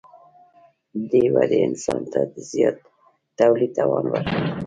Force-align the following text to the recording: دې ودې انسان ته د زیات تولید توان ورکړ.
دې 1.09 1.23
ودې 1.33 1.57
انسان 1.67 2.01
ته 2.11 2.19
د 2.31 2.35
زیات 2.49 2.77
تولید 3.39 3.71
توان 3.77 4.05
ورکړ. 4.09 4.37